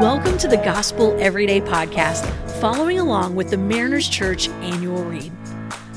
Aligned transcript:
Welcome 0.00 0.38
to 0.38 0.48
the 0.48 0.56
Gospel 0.56 1.16
Everyday 1.20 1.60
Podcast, 1.60 2.28
following 2.60 2.98
along 2.98 3.36
with 3.36 3.50
the 3.50 3.56
Mariners 3.56 4.08
Church 4.08 4.48
annual 4.48 5.04
read. 5.04 5.32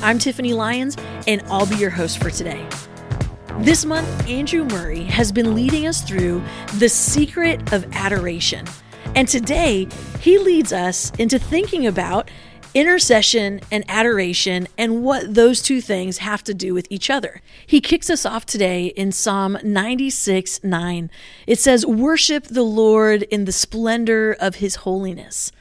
I'm 0.01 0.19
Tiffany 0.19 0.53
Lyons, 0.53 0.95
and 1.25 1.41
I'll 1.47 1.65
be 1.65 1.77
your 1.77 1.89
host 1.89 2.21
for 2.21 2.29
today. 2.29 2.63
This 3.61 3.85
month, 3.85 4.07
Andrew 4.29 4.65
Murray 4.65 5.03
has 5.05 5.31
been 5.31 5.55
leading 5.55 5.87
us 5.87 6.03
through 6.03 6.43
the 6.75 6.87
secret 6.87 7.73
of 7.73 7.91
adoration. 7.93 8.67
And 9.17 9.27
today, 9.27 9.87
he 10.19 10.37
leads 10.37 10.71
us 10.71 11.09
into 11.17 11.39
thinking 11.39 11.87
about 11.87 12.29
intercession 12.75 13.61
and 13.71 13.83
adoration 13.89 14.67
and 14.77 15.01
what 15.03 15.33
those 15.33 15.63
two 15.63 15.81
things 15.81 16.19
have 16.19 16.43
to 16.43 16.53
do 16.53 16.75
with 16.75 16.85
each 16.91 17.09
other. 17.09 17.41
He 17.65 17.81
kicks 17.81 18.11
us 18.11 18.27
off 18.27 18.45
today 18.45 18.93
in 18.95 19.11
Psalm 19.11 19.57
96 19.63 20.63
9. 20.63 21.09
It 21.47 21.57
says, 21.57 21.83
Worship 21.83 22.43
the 22.43 22.61
Lord 22.61 23.23
in 23.23 23.45
the 23.45 23.51
splendor 23.51 24.33
of 24.39 24.57
his 24.57 24.75
holiness. 24.75 25.51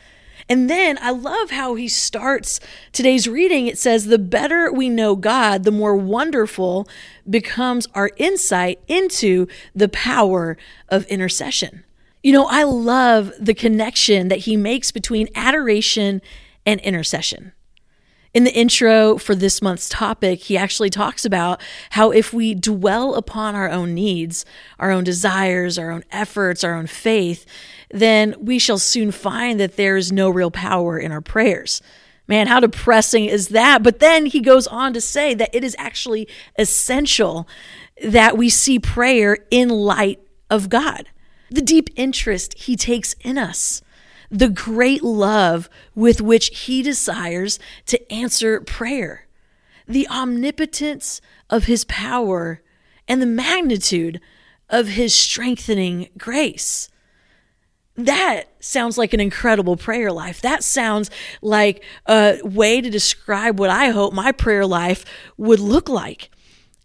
And 0.51 0.69
then 0.69 0.99
I 1.01 1.13
love 1.13 1.51
how 1.51 1.77
he 1.77 1.89
starts 1.89 2.61
today's 2.93 3.27
reading. 3.27 3.69
It 3.69 3.79
says, 3.79 4.05
The 4.05 4.19
better 4.19 4.71
we 4.71 4.91
know 4.91 5.17
God, 5.17 5.65
the 5.65 5.73
more 5.73 5.97
wonderful 5.97 6.87
becomes 7.27 7.89
our 7.95 8.11
insight 8.19 8.81
into 8.87 9.47
the 9.75 9.89
power 9.89 10.59
of 10.91 11.07
intercession. 11.07 11.85
You 12.27 12.33
know, 12.33 12.49
I 12.49 12.65
love 12.65 13.33
the 13.39 13.55
connection 13.55 14.27
that 14.31 14.41
he 14.41 14.57
makes 14.57 14.91
between 14.91 15.29
adoration 15.37 16.21
and 16.67 16.81
intercession. 16.81 17.53
In 18.35 18.43
the 18.43 18.53
intro 18.53 19.17
for 19.17 19.37
this 19.37 19.63
month's 19.63 19.89
topic, 19.89 20.41
he 20.41 20.57
actually 20.57 20.91
talks 20.91 21.25
about 21.25 21.63
how 21.91 22.11
if 22.11 22.33
we 22.33 22.53
dwell 22.53 23.15
upon 23.15 23.55
our 23.55 23.71
own 23.71 23.95
needs, 23.95 24.45
our 24.81 24.91
own 24.91 25.05
desires, 25.05 25.79
our 25.79 25.93
own 25.93 26.03
efforts, 26.11 26.65
our 26.65 26.75
own 26.75 26.89
faith, 26.89 27.47
then 27.93 28.35
we 28.41 28.59
shall 28.59 28.79
soon 28.81 29.13
find 29.13 29.61
that 29.61 29.77
there 29.77 29.97
is 29.97 30.11
no 30.11 30.29
real 30.29 30.51
power 30.51 30.99
in 30.99 31.13
our 31.13 31.21
prayers. 31.21 31.81
Man, 32.27 32.49
how 32.49 32.59
depressing 32.59 33.27
is 33.27 33.51
that? 33.51 33.85
But 33.85 34.01
then 34.01 34.27
he 34.27 34.41
goes 34.41 34.67
on 34.67 34.95
to 34.95 35.01
say 35.01 35.33
that 35.35 35.55
it 35.55 35.63
is 35.63 35.77
actually 35.79 36.27
essential 36.59 37.47
that 38.03 38.37
we 38.37 38.49
see 38.49 38.81
prayer 38.81 39.39
in 39.53 39.69
light 39.69 40.19
of 40.51 40.69
God, 40.69 41.09
the 41.51 41.63
deep 41.63 41.91
interest 41.97 42.59
he 42.59 42.77
takes 42.77 43.15
in 43.21 43.39
us 43.39 43.83
the 44.31 44.49
great 44.49 45.03
love 45.03 45.69
with 45.95 46.21
which 46.21 46.49
he 46.65 46.83
desires 46.83 47.59
to 47.87 48.13
answer 48.13 48.61
prayer, 48.61 49.27
the 49.87 50.09
omnipotence 50.09 51.21
of 51.49 51.65
his 51.65 51.85
power, 51.85 52.61
and 53.09 53.23
the 53.23 53.27
magnitude 53.27 54.21
of 54.69 54.89
his 54.89 55.15
strengthening 55.15 56.09
grace. 56.19 56.89
That 57.95 58.45
sounds 58.61 58.99
like 58.99 59.15
an 59.15 59.21
incredible 59.21 59.77
prayer 59.77 60.13
life. 60.13 60.43
That 60.43 60.63
sounds 60.63 61.11
like 61.41 61.83
a 62.07 62.41
way 62.43 62.81
to 62.81 62.91
describe 62.91 63.59
what 63.59 63.71
I 63.71 63.89
hope 63.89 64.13
my 64.13 64.33
prayer 64.33 64.67
life 64.67 65.05
would 65.39 65.61
look 65.61 65.89
like. 65.89 66.31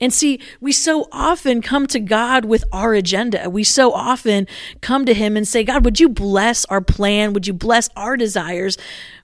And 0.02 0.12
see, 0.12 0.40
we 0.60 0.72
so 0.72 1.08
often 1.12 1.62
come 1.62 1.86
to 1.88 2.00
God 2.00 2.44
with 2.44 2.64
our 2.72 2.96
agenda. 2.96 3.50
We 3.52 3.64
so 3.64 3.94
often 3.94 4.48
come 4.82 5.06
to 5.06 5.14
Him 5.14 5.38
and 5.38 5.48
say, 5.48 5.64
God, 5.64 5.86
would 5.86 6.00
you 6.00 6.10
bless 6.10 6.66
our 6.66 6.82
plan? 6.82 7.34
Would 7.34 7.46
you 7.46 7.54
bless 7.54 7.88
our 7.96 8.18
desires? 8.18 8.80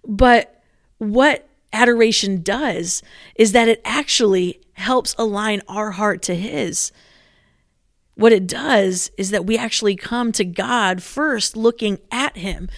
But 0.06 0.62
what 1.00 1.50
adoration 1.74 2.44
does 2.44 3.02
is 3.36 3.54
that 3.54 3.68
it 3.68 3.82
actually 3.84 4.62
helps 4.74 5.16
align 5.18 5.64
our 5.68 5.92
heart 5.92 6.22
to 6.24 6.36
His. 6.36 6.92
What 8.14 8.32
it 8.32 8.46
does 8.46 9.10
is 9.18 9.32
that 9.32 9.46
we 9.46 9.58
actually 9.58 9.96
come 9.96 10.32
to 10.34 10.46
God 10.46 11.02
first 11.02 11.58
looking 11.58 11.98
at 12.12 12.38
Him. 12.38 12.70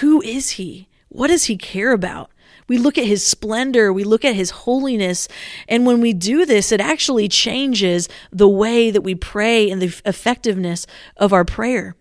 Who 0.00 0.20
is 0.20 0.50
He? 0.50 0.88
What 1.08 1.28
does 1.28 1.44
He 1.44 1.56
care 1.56 1.92
about? 1.92 2.30
We 2.68 2.78
look 2.78 2.96
at 2.96 3.04
his 3.04 3.26
splendor, 3.26 3.92
we 3.92 4.04
look 4.04 4.24
at 4.24 4.34
his 4.34 4.50
holiness. 4.50 5.28
And 5.68 5.86
when 5.86 6.00
we 6.00 6.12
do 6.12 6.46
this, 6.46 6.72
it 6.72 6.80
actually 6.80 7.28
changes 7.28 8.08
the 8.30 8.48
way 8.48 8.90
that 8.90 9.02
we 9.02 9.14
pray 9.14 9.70
and 9.70 9.82
the 9.82 9.94
effectiveness 10.04 10.86
of 11.16 11.32
our 11.32 11.44
prayer. 11.44 11.96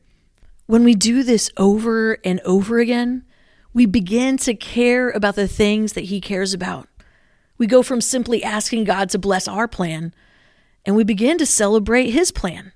When 0.68 0.84
we 0.84 0.96
do 0.96 1.24
this 1.24 1.50
over 1.58 2.18
and 2.24 2.40
over 2.42 2.80
again, 2.80 3.26
we 3.74 3.86
begin 3.86 4.38
to 4.38 4.54
care 4.54 5.10
about 5.10 5.36
the 5.36 5.48
things 5.48 5.94
that 5.94 6.06
he 6.06 6.22
cares 6.22 6.54
about. 6.54 6.88
We 7.58 7.68
go 7.68 7.84
from 7.84 8.02
simply 8.02 8.44
asking 8.44 8.86
God 8.86 9.10
to 9.10 9.20
bless 9.20 9.48
our 9.48 9.68
plan, 9.68 10.14
and 10.86 10.96
we 10.96 11.04
begin 11.04 11.38
to 11.38 11.46
celebrate 11.46 12.10
his 12.10 12.32
plan. 12.32 12.72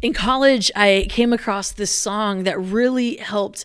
In 0.00 0.12
college, 0.12 0.70
I 0.74 1.06
came 1.10 1.32
across 1.32 1.72
this 1.72 1.90
song 1.90 2.44
that 2.44 2.60
really 2.60 3.16
helped 3.16 3.64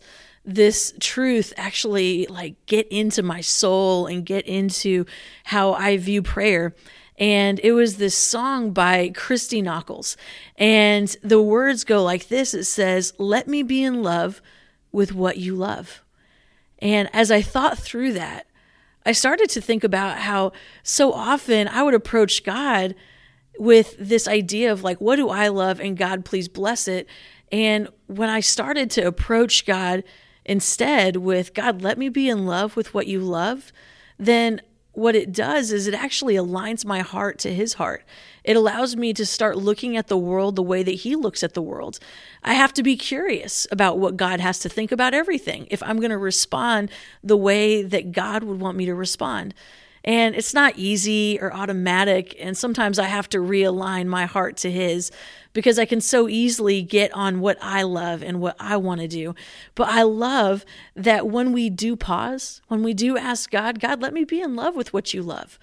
this 0.55 0.93
truth 0.99 1.53
actually 1.57 2.25
like 2.27 2.55
get 2.65 2.87
into 2.87 3.23
my 3.23 3.41
soul 3.41 4.07
and 4.07 4.25
get 4.25 4.45
into 4.45 5.05
how 5.45 5.73
I 5.73 5.97
view 5.97 6.21
prayer. 6.21 6.75
And 7.17 7.59
it 7.63 7.73
was 7.73 7.97
this 7.97 8.15
song 8.15 8.71
by 8.71 9.09
Christy 9.09 9.61
Nockels. 9.61 10.15
And 10.57 11.15
the 11.21 11.41
words 11.41 11.83
go 11.83 12.03
like 12.03 12.27
this 12.29 12.53
it 12.53 12.63
says, 12.63 13.13
Let 13.17 13.47
me 13.47 13.63
be 13.63 13.83
in 13.83 14.01
love 14.03 14.41
with 14.91 15.13
what 15.13 15.37
you 15.37 15.55
love. 15.55 16.03
And 16.79 17.09
as 17.13 17.29
I 17.29 17.41
thought 17.41 17.77
through 17.77 18.13
that, 18.13 18.47
I 19.05 19.11
started 19.11 19.49
to 19.51 19.61
think 19.61 19.83
about 19.83 20.19
how 20.19 20.51
so 20.83 21.13
often 21.13 21.67
I 21.67 21.83
would 21.83 21.93
approach 21.93 22.43
God 22.43 22.95
with 23.57 23.95
this 23.99 24.27
idea 24.27 24.71
of 24.71 24.83
like, 24.83 25.01
what 25.01 25.17
do 25.17 25.29
I 25.29 25.49
love? 25.49 25.79
And 25.79 25.97
God, 25.97 26.23
please 26.23 26.47
bless 26.47 26.87
it. 26.87 27.07
And 27.51 27.89
when 28.07 28.29
I 28.29 28.39
started 28.39 28.89
to 28.91 29.01
approach 29.01 29.65
God 29.65 30.03
instead 30.49 31.17
with 31.17 31.53
God, 31.53 31.83
let 31.83 31.99
me 31.99 32.09
be 32.09 32.27
in 32.27 32.47
love 32.47 32.75
with 32.75 32.91
what 32.91 33.05
you 33.05 33.19
love, 33.19 33.71
then 34.17 34.59
what 34.93 35.15
it 35.15 35.31
does 35.31 35.71
is 35.71 35.85
it 35.85 35.93
actually 35.93 36.33
aligns 36.33 36.83
my 36.83 37.01
heart 37.01 37.37
to 37.37 37.53
his 37.53 37.75
heart. 37.75 38.03
It 38.43 38.55
allows 38.57 38.95
me 38.95 39.13
to 39.13 39.27
start 39.27 39.57
looking 39.57 39.95
at 39.95 40.07
the 40.07 40.17
world 40.17 40.55
the 40.55 40.63
way 40.63 40.81
that 40.81 40.91
he 40.91 41.15
looks 41.15 41.43
at 41.43 41.53
the 41.53 41.61
world. 41.61 41.99
I 42.43 42.55
have 42.55 42.73
to 42.73 42.83
be 42.83 42.97
curious 42.97 43.67
about 43.71 43.99
what 43.99 44.17
God 44.17 44.39
has 44.39 44.57
to 44.59 44.69
think 44.69 44.91
about 44.91 45.13
everything 45.13 45.67
if 45.69 45.83
I'm 45.83 45.97
going 45.97 46.09
to 46.09 46.17
respond 46.17 46.89
the 47.23 47.37
way 47.37 47.83
that 47.83 48.11
God 48.11 48.43
would 48.43 48.59
want 48.59 48.75
me 48.75 48.87
to 48.87 48.95
respond. 48.95 49.53
And 50.09 50.33
it's 50.35 50.55
not 50.55 50.75
easy 50.75 51.39
or 51.39 51.53
automatic. 51.53 52.35
And 52.39 52.57
sometimes 52.57 52.97
I 52.97 53.05
have 53.05 53.29
to 53.29 53.37
realign 53.37 54.07
my 54.07 54.25
heart 54.25 54.57
to 54.57 54.71
His 54.71 55.11
because 55.53 55.77
I 55.77 55.85
can 55.85 56.01
so 56.01 56.27
easily 56.27 56.81
get 56.81 57.13
on 57.13 57.41
what 57.41 57.59
I 57.61 57.83
love 57.83 58.23
and 58.23 58.41
what 58.41 58.55
I 58.59 58.77
want 58.77 59.01
to 59.01 59.07
do. 59.07 59.35
But 59.75 59.89
I 59.89 60.01
love 60.01 60.65
that 60.95 61.27
when 61.27 61.53
we 61.53 61.69
do 61.69 61.95
pause, 61.95 62.59
when 62.69 62.81
we 62.81 62.95
do 62.95 63.19
ask 63.19 63.51
God, 63.51 63.79
God, 63.79 64.01
let 64.01 64.11
me 64.11 64.23
be 64.23 64.41
in 64.41 64.55
love 64.55 64.75
with 64.75 64.93
what 64.93 65.13
you 65.13 65.21
love 65.21 65.59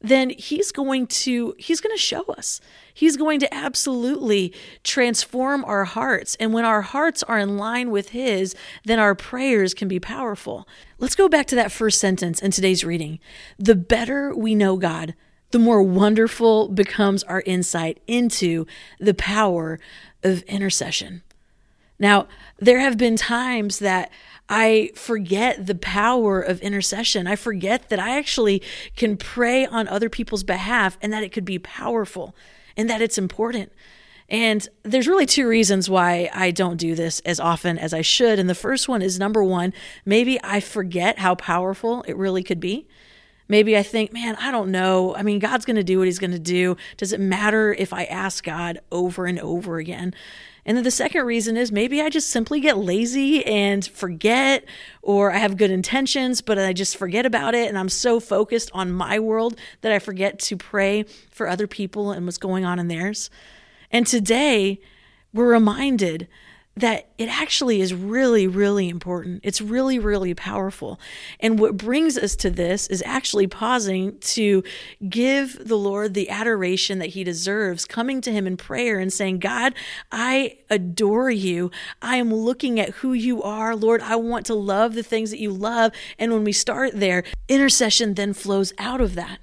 then 0.00 0.30
he's 0.30 0.72
going 0.72 1.06
to 1.06 1.54
he's 1.58 1.80
going 1.80 1.94
to 1.94 2.00
show 2.00 2.22
us. 2.24 2.60
He's 2.92 3.16
going 3.16 3.40
to 3.40 3.54
absolutely 3.54 4.54
transform 4.82 5.64
our 5.64 5.84
hearts. 5.84 6.36
And 6.40 6.52
when 6.52 6.64
our 6.64 6.82
hearts 6.82 7.22
are 7.22 7.38
in 7.38 7.56
line 7.56 7.90
with 7.90 8.10
his 8.10 8.54
then 8.84 8.98
our 8.98 9.14
prayers 9.14 9.74
can 9.74 9.88
be 9.88 10.00
powerful. 10.00 10.66
Let's 10.98 11.14
go 11.14 11.28
back 11.28 11.46
to 11.48 11.54
that 11.56 11.72
first 11.72 12.00
sentence 12.00 12.40
in 12.40 12.50
today's 12.50 12.84
reading. 12.84 13.18
The 13.58 13.74
better 13.74 14.34
we 14.34 14.54
know 14.54 14.76
god 14.76 15.14
the 15.50 15.58
more 15.58 15.82
wonderful 15.82 16.68
becomes 16.68 17.24
our 17.24 17.42
insight 17.44 18.00
into 18.06 18.66
the 19.00 19.14
power 19.14 19.80
of 20.22 20.42
intercession 20.42 21.22
now 22.00 22.26
there 22.58 22.80
have 22.80 22.98
been 22.98 23.14
times 23.14 23.78
that 23.78 24.10
I 24.48 24.90
forget 24.96 25.64
the 25.64 25.76
power 25.76 26.40
of 26.40 26.60
intercession. 26.60 27.28
I 27.28 27.36
forget 27.36 27.88
that 27.88 28.00
I 28.00 28.18
actually 28.18 28.62
can 28.96 29.16
pray 29.16 29.64
on 29.64 29.86
other 29.86 30.08
people's 30.08 30.42
behalf 30.42 30.98
and 31.00 31.12
that 31.12 31.22
it 31.22 31.30
could 31.30 31.44
be 31.44 31.60
powerful 31.60 32.34
and 32.76 32.90
that 32.90 33.00
it's 33.00 33.16
important. 33.16 33.70
And 34.28 34.66
there's 34.82 35.06
really 35.06 35.26
two 35.26 35.46
reasons 35.46 35.88
why 35.88 36.30
I 36.32 36.50
don't 36.50 36.76
do 36.76 36.96
this 36.96 37.20
as 37.20 37.38
often 37.38 37.78
as 37.78 37.94
I 37.94 38.02
should. 38.02 38.38
And 38.40 38.48
the 38.48 38.54
first 38.54 38.88
one 38.88 39.02
is 39.02 39.18
number 39.18 39.42
one, 39.44 39.72
maybe 40.04 40.40
I 40.42 40.58
forget 40.58 41.18
how 41.18 41.36
powerful 41.36 42.02
it 42.08 42.16
really 42.16 42.42
could 42.42 42.60
be. 42.60 42.88
Maybe 43.50 43.76
I 43.76 43.82
think, 43.82 44.12
man, 44.12 44.36
I 44.36 44.52
don't 44.52 44.70
know. 44.70 45.16
I 45.16 45.24
mean, 45.24 45.40
God's 45.40 45.64
going 45.64 45.74
to 45.74 45.82
do 45.82 45.98
what 45.98 46.06
he's 46.06 46.20
going 46.20 46.30
to 46.30 46.38
do. 46.38 46.76
Does 46.96 47.12
it 47.12 47.18
matter 47.18 47.74
if 47.74 47.92
I 47.92 48.04
ask 48.04 48.44
God 48.44 48.80
over 48.92 49.26
and 49.26 49.40
over 49.40 49.78
again? 49.78 50.14
And 50.64 50.76
then 50.76 50.84
the 50.84 50.90
second 50.92 51.26
reason 51.26 51.56
is 51.56 51.72
maybe 51.72 52.00
I 52.00 52.10
just 52.10 52.30
simply 52.30 52.60
get 52.60 52.78
lazy 52.78 53.44
and 53.44 53.84
forget, 53.84 54.64
or 55.02 55.32
I 55.32 55.38
have 55.38 55.56
good 55.56 55.72
intentions, 55.72 56.42
but 56.42 56.60
I 56.60 56.72
just 56.72 56.96
forget 56.96 57.26
about 57.26 57.56
it. 57.56 57.68
And 57.68 57.76
I'm 57.76 57.88
so 57.88 58.20
focused 58.20 58.70
on 58.72 58.92
my 58.92 59.18
world 59.18 59.58
that 59.80 59.90
I 59.90 59.98
forget 59.98 60.38
to 60.38 60.56
pray 60.56 61.02
for 61.32 61.48
other 61.48 61.66
people 61.66 62.12
and 62.12 62.26
what's 62.26 62.38
going 62.38 62.64
on 62.64 62.78
in 62.78 62.86
theirs. 62.86 63.30
And 63.90 64.06
today, 64.06 64.80
we're 65.32 65.50
reminded 65.50 66.28
that 66.76 67.08
it 67.18 67.28
actually 67.28 67.80
is 67.80 67.92
really, 67.92 68.46
really 68.46 68.88
important. 68.88 69.40
It's 69.42 69.60
really, 69.60 69.98
really 69.98 70.34
powerful. 70.34 71.00
And 71.40 71.58
what 71.58 71.76
brings 71.76 72.16
us 72.16 72.36
to 72.36 72.50
this 72.50 72.86
is 72.86 73.02
actually 73.04 73.48
pausing 73.48 74.18
to 74.20 74.62
give 75.08 75.58
the 75.66 75.76
Lord 75.76 76.14
the 76.14 76.30
adoration 76.30 76.98
that 77.00 77.10
he 77.10 77.24
deserves, 77.24 77.84
coming 77.84 78.20
to 78.22 78.32
him 78.32 78.46
in 78.46 78.56
prayer 78.56 78.98
and 78.98 79.12
saying, 79.12 79.40
God, 79.40 79.74
I 80.12 80.58
adore 80.70 81.30
you. 81.30 81.70
I 82.00 82.16
am 82.16 82.32
looking 82.32 82.78
at 82.78 82.90
who 82.90 83.12
you 83.12 83.42
are. 83.42 83.74
Lord, 83.74 84.00
I 84.00 84.16
want 84.16 84.46
to 84.46 84.54
love 84.54 84.94
the 84.94 85.02
things 85.02 85.30
that 85.32 85.40
you 85.40 85.50
love. 85.50 85.92
And 86.18 86.32
when 86.32 86.44
we 86.44 86.52
start 86.52 86.92
there, 86.94 87.24
intercession 87.48 88.14
then 88.14 88.32
flows 88.32 88.72
out 88.78 89.00
of 89.00 89.16
that. 89.16 89.38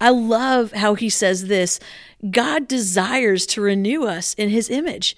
I 0.00 0.10
love 0.10 0.72
how 0.72 0.94
he 0.94 1.08
says 1.08 1.46
this 1.46 1.80
God 2.30 2.68
desires 2.68 3.46
to 3.46 3.62
renew 3.62 4.04
us 4.04 4.34
in 4.34 4.50
his 4.50 4.68
image. 4.68 5.16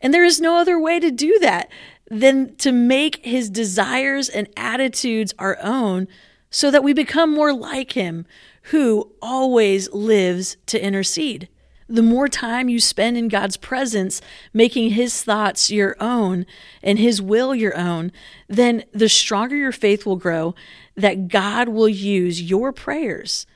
And 0.00 0.14
there 0.14 0.24
is 0.24 0.40
no 0.40 0.56
other 0.56 0.78
way 0.78 0.98
to 1.00 1.10
do 1.10 1.38
that 1.40 1.70
than 2.10 2.56
to 2.56 2.72
make 2.72 3.24
his 3.24 3.50
desires 3.50 4.28
and 4.28 4.48
attitudes 4.56 5.34
our 5.38 5.58
own 5.62 6.08
so 6.50 6.70
that 6.70 6.82
we 6.82 6.92
become 6.92 7.32
more 7.32 7.52
like 7.52 7.92
him, 7.92 8.26
who 8.64 9.12
always 9.22 9.90
lives 9.92 10.56
to 10.66 10.82
intercede. 10.82 11.48
The 11.88 12.02
more 12.02 12.28
time 12.28 12.68
you 12.68 12.78
spend 12.78 13.16
in 13.16 13.28
God's 13.28 13.56
presence, 13.56 14.20
making 14.52 14.90
his 14.90 15.22
thoughts 15.22 15.70
your 15.70 15.96
own 16.00 16.46
and 16.82 16.98
his 16.98 17.20
will 17.20 17.54
your 17.54 17.76
own, 17.76 18.12
then 18.48 18.84
the 18.92 19.08
stronger 19.08 19.56
your 19.56 19.72
faith 19.72 20.06
will 20.06 20.16
grow 20.16 20.54
that 20.96 21.28
God 21.28 21.68
will 21.68 21.88
use 21.88 22.42
your 22.42 22.72
prayers 22.72 23.46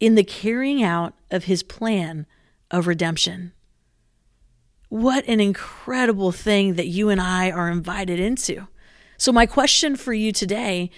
in 0.00 0.14
the 0.14 0.24
carrying 0.24 0.82
out 0.82 1.14
of 1.30 1.44
his 1.44 1.62
plan 1.62 2.26
of 2.70 2.86
redemption. 2.86 3.52
What 4.92 5.26
an 5.26 5.40
incredible 5.40 6.32
thing 6.32 6.74
that 6.74 6.86
you 6.86 7.08
and 7.08 7.18
I 7.18 7.50
are 7.50 7.70
invited 7.70 8.20
into. 8.20 8.68
So, 9.16 9.32
my 9.32 9.46
question 9.46 9.96
for 9.96 10.12
you 10.12 10.32
today 10.32 10.90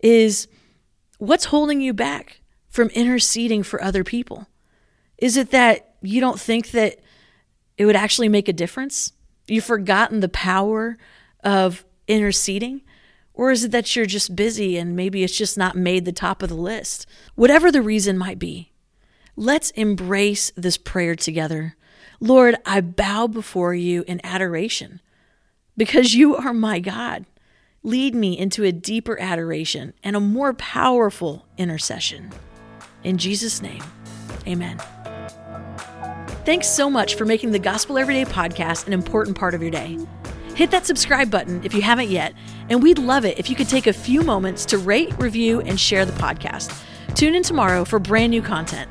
is 0.00 0.46
what's 1.16 1.46
holding 1.46 1.80
you 1.80 1.94
back 1.94 2.42
from 2.68 2.88
interceding 2.88 3.62
for 3.62 3.82
other 3.82 4.04
people? 4.04 4.46
Is 5.16 5.38
it 5.38 5.52
that 5.52 5.94
you 6.02 6.20
don't 6.20 6.38
think 6.38 6.72
that 6.72 6.98
it 7.78 7.86
would 7.86 7.96
actually 7.96 8.28
make 8.28 8.46
a 8.46 8.52
difference? 8.52 9.14
You've 9.46 9.64
forgotten 9.64 10.20
the 10.20 10.28
power 10.28 10.98
of 11.42 11.86
interceding? 12.06 12.82
Or 13.32 13.50
is 13.50 13.64
it 13.64 13.70
that 13.70 13.96
you're 13.96 14.04
just 14.04 14.36
busy 14.36 14.76
and 14.76 14.94
maybe 14.94 15.24
it's 15.24 15.38
just 15.38 15.56
not 15.56 15.76
made 15.76 16.04
the 16.04 16.12
top 16.12 16.42
of 16.42 16.50
the 16.50 16.54
list? 16.54 17.06
Whatever 17.36 17.72
the 17.72 17.80
reason 17.80 18.18
might 18.18 18.38
be, 18.38 18.72
let's 19.34 19.70
embrace 19.70 20.52
this 20.56 20.76
prayer 20.76 21.14
together 21.16 21.74
Lord, 22.20 22.56
I 22.66 22.82
bow 22.82 23.26
before 23.26 23.74
you 23.74 24.04
in 24.06 24.20
adoration 24.22 25.00
because 25.76 26.14
you 26.14 26.36
are 26.36 26.52
my 26.52 26.78
God. 26.78 27.24
Lead 27.82 28.14
me 28.14 28.38
into 28.38 28.62
a 28.62 28.72
deeper 28.72 29.18
adoration 29.18 29.94
and 30.04 30.14
a 30.14 30.20
more 30.20 30.52
powerful 30.52 31.46
intercession. 31.56 32.30
In 33.04 33.16
Jesus' 33.16 33.62
name, 33.62 33.82
amen. 34.46 34.78
Thanks 36.44 36.68
so 36.68 36.90
much 36.90 37.14
for 37.14 37.24
making 37.24 37.52
the 37.52 37.58
Gospel 37.58 37.96
Everyday 37.96 38.26
podcast 38.26 38.86
an 38.86 38.92
important 38.92 39.38
part 39.38 39.54
of 39.54 39.62
your 39.62 39.70
day. 39.70 39.98
Hit 40.54 40.70
that 40.72 40.84
subscribe 40.84 41.30
button 41.30 41.64
if 41.64 41.72
you 41.72 41.80
haven't 41.80 42.10
yet, 42.10 42.34
and 42.68 42.82
we'd 42.82 42.98
love 42.98 43.24
it 43.24 43.38
if 43.38 43.48
you 43.48 43.56
could 43.56 43.68
take 43.68 43.86
a 43.86 43.94
few 43.94 44.20
moments 44.20 44.66
to 44.66 44.76
rate, 44.76 45.14
review, 45.18 45.62
and 45.62 45.80
share 45.80 46.04
the 46.04 46.12
podcast. 46.12 46.84
Tune 47.14 47.34
in 47.34 47.42
tomorrow 47.42 47.86
for 47.86 47.98
brand 47.98 48.30
new 48.30 48.42
content. 48.42 48.90